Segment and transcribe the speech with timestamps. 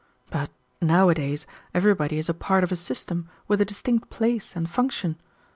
[0.31, 0.49] But
[0.81, 1.45] nowadays
[1.75, 5.17] everybody is a part of a system with a distinct place and function.